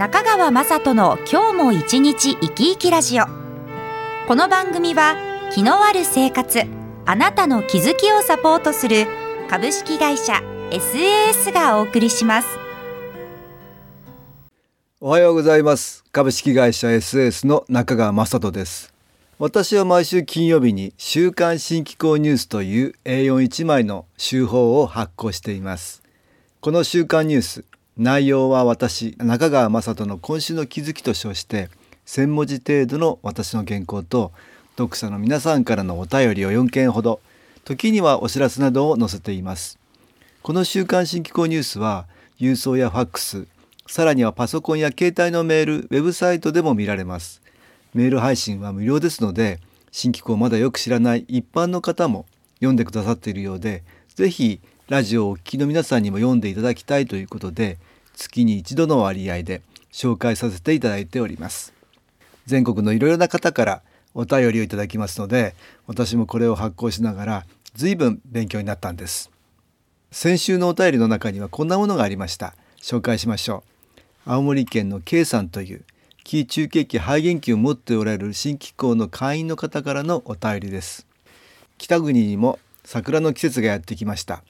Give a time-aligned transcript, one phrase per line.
[0.00, 3.26] 中川雅人の今日も一日生き生きラジオ。
[4.26, 5.14] この番組は
[5.52, 6.62] 気のある生活
[7.04, 9.06] あなたの気づきをサポートする
[9.50, 10.40] 株式会社
[10.70, 12.48] SAS がお送りします。
[15.02, 16.02] おはようございます。
[16.12, 18.94] 株式会社 SAS の中川雅人です。
[19.38, 26.02] 私は毎週金曜日に週刊新機構ニュースという A41 枚の週報を発行しています。
[26.62, 27.64] この週刊ニュース
[28.00, 31.68] 内容は私中川雅人の今週の気づきと称して
[32.06, 34.32] 1,000文字程度の私の原稿と
[34.78, 37.20] 読者の皆さんからのお便りを4件ほど
[37.66, 39.78] 時にはお知らせなどを載せています。
[40.42, 42.06] この週刊新機構ニュースは
[42.38, 43.46] 郵送やファックス
[43.86, 47.42] さらにはパソコンや携帯のメールウェブサイトでも見られます。
[47.92, 49.60] メール配信は無料ですので
[49.92, 52.24] 新機構をまだよく知らない一般の方も
[52.60, 53.82] 読んでくださっているようで
[54.14, 57.76] ぜひラジオをお聞きの皆さんにも読んでいただきたいということで
[58.20, 61.72] 月に一度の割合で紹介させていただいております。
[62.46, 63.82] 全国のいろいろな方から
[64.14, 65.54] お便りをいただきますので
[65.86, 69.30] 私もこれを発行しながら随分勉強になったんです。
[70.10, 72.54] 先週のお便りの中にはこんなものがありました。
[72.82, 73.64] 紹介しましょ
[73.96, 74.00] う。
[74.26, 75.84] 青森県の K さんという
[76.22, 81.06] 気中継機肺元気を持っておられる新機構の会員の方からのお便りです。
[81.78, 84.42] 北国にも桜の季節がやってきました。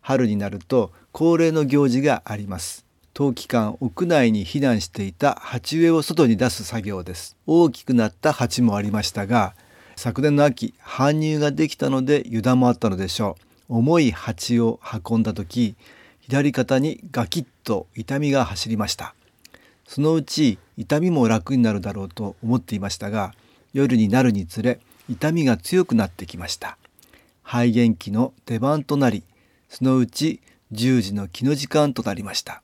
[0.00, 2.84] 春になると恒例の行事があります。
[3.14, 7.36] 冬期間屋内に避難していた鉢植えを外に出す作業です。
[7.46, 9.54] 大きくなった鉢もありましたが
[9.96, 13.36] 昨年の秋搬入ができたので油断もあったのでしょ
[13.68, 13.76] う。
[13.76, 15.74] 重い鉢を運んだ時
[16.20, 19.14] 左肩にガキッと痛みが走りました。
[19.86, 23.34] そのうち痛みも楽になるだろうと思っていましたが
[23.74, 24.80] 夜になるにつれ
[25.10, 26.78] 痛みが強くなってきました。
[27.42, 29.22] 肺元気の出番となり
[29.68, 30.40] そのうち
[30.72, 32.62] 10時の気の時間となりました。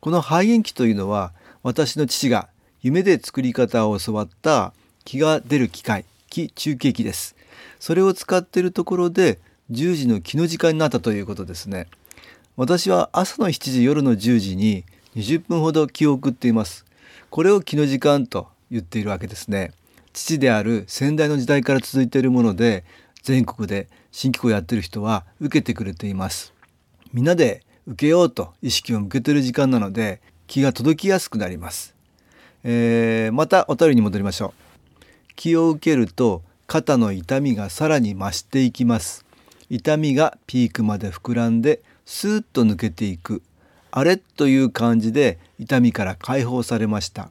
[0.00, 2.48] この肺元気というのは私の父が
[2.80, 4.72] 夢で作り方を教わった
[5.04, 7.36] 気が出る機械気中継機です。
[7.78, 9.38] それを使っているところで
[9.70, 11.86] 10時の気の時間になったということですね。
[12.56, 14.84] 私は朝の7時夜の10時に
[15.16, 16.86] 20分ほど気を送っています。
[17.28, 19.72] これを気の時間と言っているわけですね。
[20.12, 22.84] 父である先代の時代から続いているもので
[23.22, 26.52] 全国で新機構やっている人は受けてくれています。
[27.12, 31.94] みんなで受けようと意識を向けてる時間なので気が届きやすくなります、
[32.64, 34.70] えー、またお便りに戻りましょう。
[35.36, 39.24] 気を受けると肩の痛みがさらに増していきます。
[39.70, 43.42] 痛みがピークまで膨らんでスーッと抜けていく。
[43.90, 47.30] あれという感じで痛みから解放されました。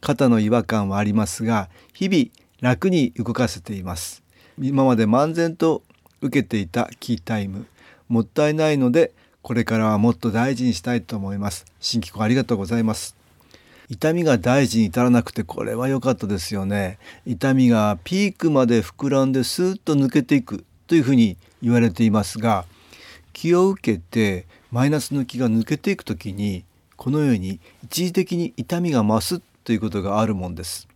[0.00, 2.24] 肩の違和感はありますが日々
[2.60, 4.22] 楽に動かせています。
[4.58, 5.82] 今まで漫然と
[6.22, 7.66] 受けていたキータイム。
[8.08, 9.12] もったいないので
[9.42, 11.64] これからはもっと大事にしたいと思います。
[11.80, 13.16] 新機構ありがとうございます。
[13.88, 16.98] 痛みが大事に至らなくてこれは良かったですよね。
[17.26, 22.64] 痛みがピークまで膨らんでスーッと抜けていくというふうに言われていますが
[23.32, 26.64] 気を受けてマイナスの気が抜けていく時に
[26.96, 30.86] このように一時的に痛みが増すということがあるもんです。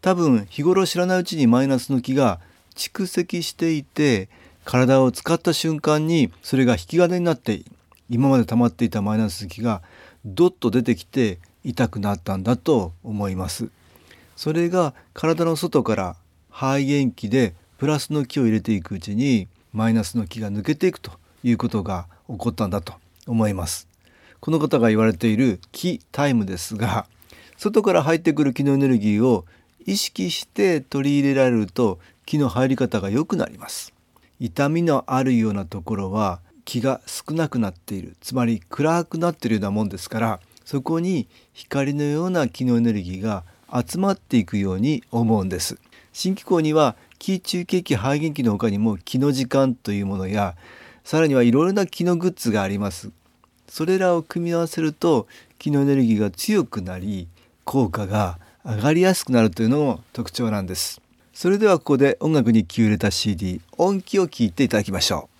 [0.00, 2.38] 多分日頃知らないうちにマイナスの気が
[2.76, 4.28] 蓄積していて
[4.64, 7.62] 体を使った瞬間にそれが引き金になって
[8.08, 9.82] 今まで溜まっていたマイナス気が
[10.24, 13.68] どっと出てきて痛くなったんだと思います。
[14.36, 16.16] それが体の外から
[16.50, 21.12] 肺元気でプラスの気を入れていくうちにマイナスの気が抜けていくと
[21.42, 22.94] いうことが起こったんだと
[23.26, 23.88] 思います。
[24.40, 27.06] この方が言われている気タイムですが
[27.56, 29.44] 外から入ってくる気のエネルギーを
[29.86, 33.92] 意識して取り入れられると気の入り方が良くなります。
[34.38, 38.16] 痛みのあるようなところは気が少なくなっている。
[38.20, 45.78] つまり暗くなっているようなもんですからそこに光のような気のエネルギーが集まっていくように思うんです。
[46.12, 50.56] 新機構には気中継機肺元気の他にも気の時間というものや
[51.04, 53.10] さらにはいろいろな気のグッズがあります。
[53.68, 55.28] それらを組み合わせると
[55.58, 57.28] 気のエネルギーが強くなり
[57.64, 61.00] 効果が上がりやすくなるというのも特徴なんです。
[61.32, 65.35] それではここで音楽に気を入れた CD 音気を聞いていただきましょう。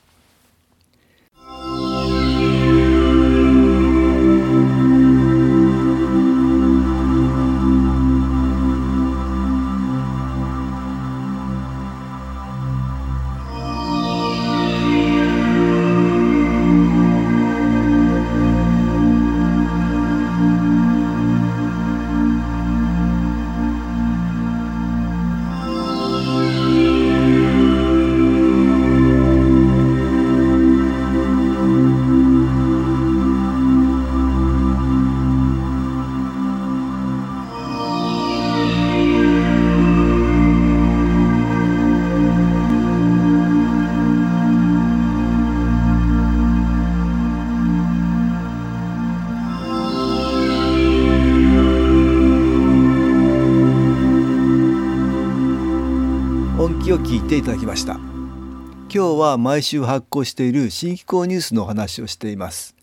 [56.97, 57.95] を聞いていただきました。
[57.95, 62.75] 今日は毎週発行している新機構ニュースのお話をしています。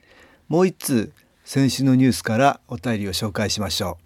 [0.48, 1.12] もう一通
[1.44, 3.98] 先週のニュースからお便りを紹介しましょ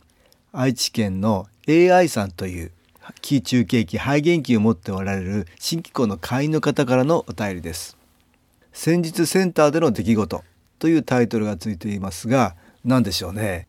[0.53, 0.57] う。
[0.57, 2.71] 愛知県の AI さんという
[3.21, 7.97] 気中景気肺元気を持っておられる新機構の会員の方からのお便りです。
[8.71, 10.43] 先日センターでの出来事
[10.79, 12.55] というタイトルがついていますが
[12.85, 13.67] 何でしょうね。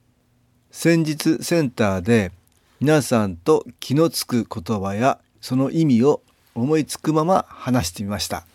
[0.71, 2.31] 先日センターで
[2.79, 6.23] 皆さんと気のつく言葉やその意味を
[6.61, 8.47] 思いつくまま話してみました。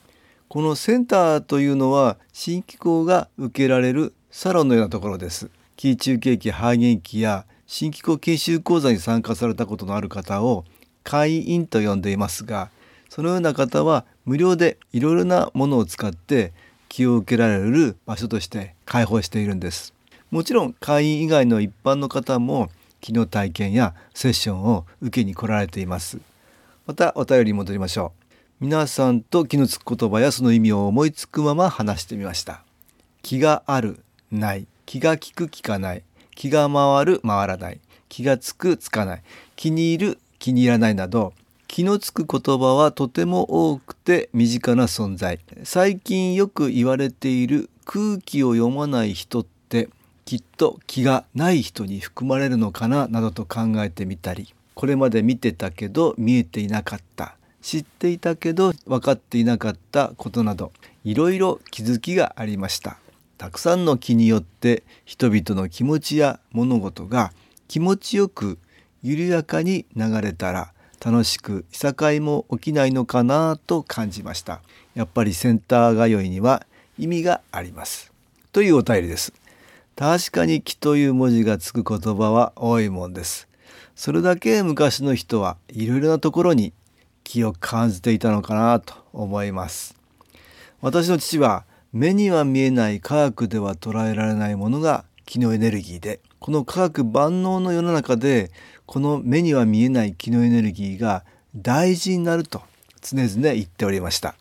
[0.47, 5.50] このセンターというのは新機構が受けられるサロンのようなところです。
[5.75, 10.65] 気中景気肺元気や新機構研修講座に参加されたことのある方を
[11.03, 12.69] 会員と呼んでいますが
[13.09, 16.53] そのような方は無料でいろいろなものを使って
[16.89, 19.94] 気を受けられる場所として開放しているんです。
[20.31, 22.69] もちろん会員以外の一般の方も
[23.01, 26.19] 気の体験やセッションを受けに来られています。
[26.85, 28.12] またお便り戻りましょ
[28.62, 28.65] う。
[28.65, 32.63] 皆さんと気のつく言葉やその意味を思いつくまま話してみました。
[33.21, 34.68] 気があるない。
[34.85, 36.03] 気が利く利かない。
[36.35, 37.80] 気が回る回らない。
[38.09, 39.24] 気がつくつかない。
[39.56, 41.33] 気に入る気に入らないなど
[41.68, 45.39] 気のつく言葉はとても多くて身近な存在。
[45.63, 49.89] 最近よく言われている空気を読まない人って
[50.25, 54.53] きっと気がない人に含まれるのかななどと考えてみたり。
[54.75, 57.35] これまで見てたけど見えていなかった。
[57.61, 60.73] 知っていたけど分かっていなかったことなど
[61.05, 62.97] いろいろ気づきがありました。
[63.37, 67.31] たくさんの気によって人々の気持ちや物事が
[67.67, 68.57] 気持ちよく
[69.01, 70.73] 緩やかに流れたら
[71.03, 74.61] 楽しくいさかいも起きないのかなと感じました。
[74.95, 76.65] やっぱりセンター通いには
[76.97, 78.13] 意味があります。
[78.51, 79.33] というお便りです。
[79.95, 83.47] 確かに気という文字がつく言葉は多いもんです。
[83.95, 86.73] それだけ昔の人はいろいろなところに
[87.23, 89.95] 気を感じていたのかなと思います。
[90.81, 98.51] 私の父は目には見えない科学では捉えられないものが気のエネルギーでこの科学万能の世の中で
[98.85, 101.23] この目には見えない気のエネルギーが
[101.55, 102.61] 大事になると
[103.01, 104.35] 常々言っておりました。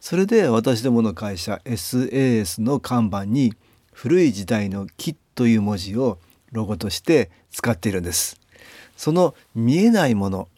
[0.00, 3.54] それで私どもの会社 SAS の看板に
[3.92, 6.18] 古い時代の「木」という文字を
[6.52, 8.40] ロゴとして使っているんです。
[8.98, 10.48] その見えないもの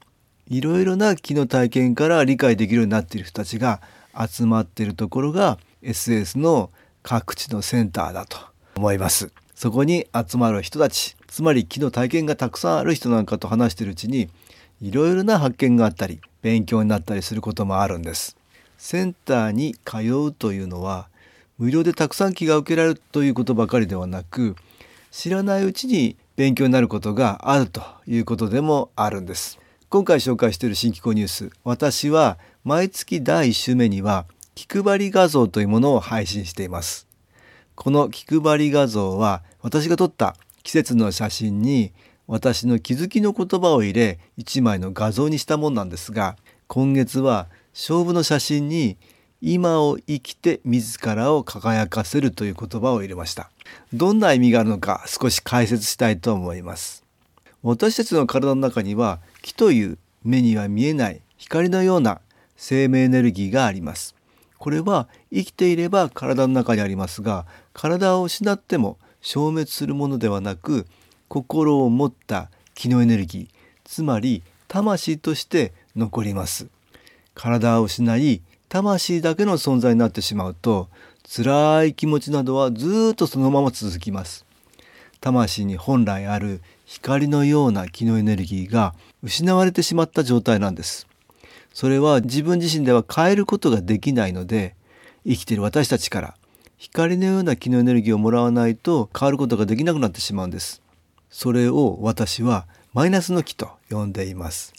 [0.48, 3.82] いろいろな木の体験から理解できるようになっている人たちが
[4.18, 6.70] 集まっているところが SS の
[7.02, 8.38] 各地のセンターだと
[8.74, 9.30] 思います。
[9.54, 14.30] そこに集まる人たちつまり木の体験がたくさんある人なんかと話しているうちに
[14.80, 18.38] いろいろな発見があったり勉強になったりすることもあるんです。
[18.78, 21.08] センターに通うというのは
[21.58, 24.56] 無料でたくさん気が受けられるということばかりではなく
[25.10, 29.58] 知らないうちに勉強になることがあるということでもあるんです。
[29.88, 37.08] 今回紹介している新機構ニュース私は毎月第1週目には気配り画像というものを配信しています。
[37.74, 41.92] この気配り画像は私が撮った季節の写真に
[42.26, 46.36] 私の気づきの言葉を入れ1枚の画像にしたもんなんですが
[46.68, 48.98] 今月は勝負の写真に
[49.42, 53.50] 今を生きて自らを輝かせるという言葉を入れました。
[53.92, 57.04] どんな意味があるのか少し解説したいと思います。
[57.62, 62.20] 私たちの体の中には気という目には見えない光のような
[62.56, 64.14] 生命エネルギーがあります。
[64.58, 70.86] これは生きていれば体の中にありますが体を失っても消滅するものではなく
[71.28, 73.48] 心を持った気のエネルギー
[73.84, 76.68] つまり魂として残ります。
[77.34, 80.88] 体を失い魂だけの存在になってしまうと
[81.28, 84.46] 辛い気持ちなどはずっとそのまま続きます。
[85.20, 91.08] 魂に本来ある光のような気のエネルギーが失われてしまった状態なんです。
[91.74, 94.76] それは自分自身では変えることができないので
[95.26, 96.36] 生きている私たちから
[96.78, 100.80] 光のような気のエネルギーをもらわないと変わることができなくなってしまうんです。
[101.28, 104.74] それを私はマイナスの気と呼んでいます。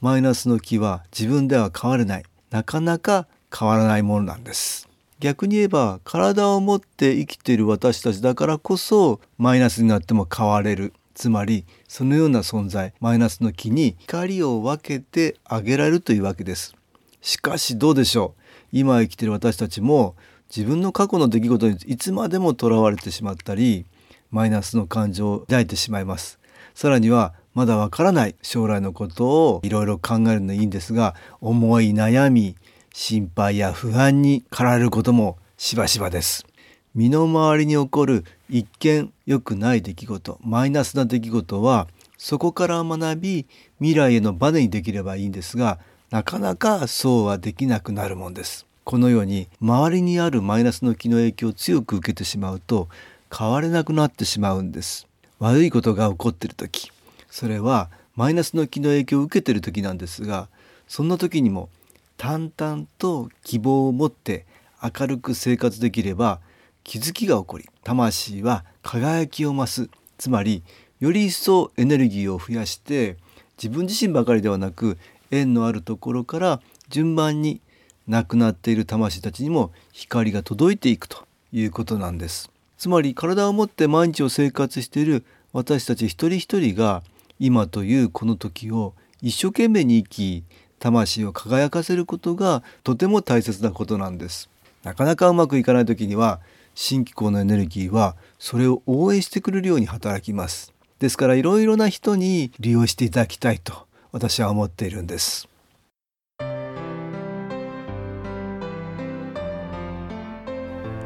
[0.00, 2.24] マイナスの気は自分では変われない。
[2.50, 4.88] なかなか変わらないものなんです。
[5.20, 10.92] 逆に言えば体を持って生きている私たちだからこそマイナスになっても変われる。
[11.14, 16.74] つまりそのような存在マイナスの気に光を分けてあげられるというわけです。
[17.20, 18.42] しかしどうでしょう？
[18.72, 20.16] 今生きている私たちも
[20.54, 23.86] 自分の過去の出来事にいつまでもとらわれてしまったり
[24.32, 26.40] マイナスの感情を抱いてしまいます。
[26.74, 32.56] さらにはまだわからない将来のことをいろいろ考えるのいいんですが思い悩み
[32.96, 36.46] 心配や不安に駆られることもしばしばです。
[36.94, 43.46] 身の回りに起こる一見良くない出来事マイナスな出来事はそこから学び
[43.80, 45.80] 未来へのバネにできればいいんですが
[46.12, 48.64] なかなかそうはできなくなるもんです。
[48.84, 52.88] このように周りにあるマイナスの気の影響を強く受けてしまうと
[53.36, 55.08] 変われなくなってしまうんです。
[55.40, 56.92] 悪いことが起こっている時
[57.28, 60.46] それはマイナスの気の影響を受けている時なんですが
[60.86, 61.70] そんな時にも
[62.16, 64.46] 淡々と希望を持って
[64.82, 66.40] 明るく生活できれば
[66.82, 69.88] 気づきが起こり魂は輝きを増す。
[70.18, 70.62] つまり
[71.00, 73.16] より一層エネルギーを増やして
[73.56, 74.98] 自分自身ばかりではなく
[75.30, 77.60] 縁のあるところから順番に
[78.06, 82.50] 亡くなっている魂たちにも光が届いていくということなんです。
[82.76, 87.02] つまり体を持って毎日を生活している私たち一人一人が
[87.38, 90.44] 今というこの時を一生懸命に生き
[90.84, 94.50] 魂を輝かせることがとても大切なことなんです。
[94.82, 96.40] なかなかうまくいかない時には
[96.74, 100.74] 新機構のエネルギーはそれを応援してくれるように働きます。
[100.98, 105.48] ですからいろいろな人に利用していただきたいと私は思っているんです。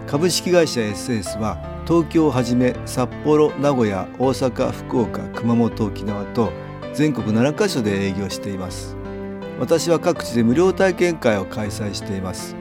[0.09, 1.57] 株式会社 SS は
[1.87, 6.51] 東京をはじめ札幌名古屋大阪福岡熊本沖縄と
[6.95, 8.98] 全国7カ所で営業しています。
[9.59, 12.55] 私は各地で無料体験会を開催しています。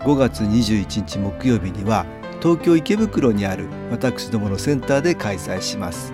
[0.00, 2.06] 5月21日木曜日には
[2.40, 6.12] 東京池袋にある私どものセンターで開催します。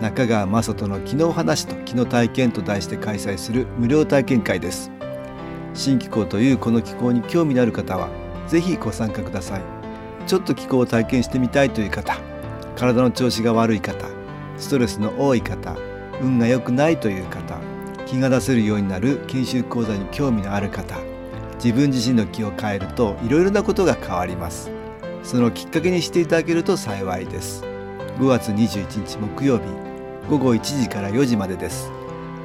[0.00, 4.90] 中川雅人の昨日話と昨日体験と題して開催する無料体験会です。
[5.74, 8.08] 新気候というこの気候に興味のある方は
[8.48, 9.80] ぜひご参加ください。
[10.26, 12.16] ちょっと気候を体験してみたいという方
[12.76, 14.06] 体の調子が悪い方
[14.56, 15.76] ストレスの多い方
[16.22, 17.59] 運が良くないという方
[18.10, 20.98] 気が出せるようになる研修講座に興味のある方
[21.62, 24.68] 自分自身の気を変えるといろいろなことが変わります。
[25.22, 27.62] そのきっかけにしていただけると幸いです。
[28.18, 29.64] 5月21日木曜日
[30.28, 31.92] 午後1時から4時までです。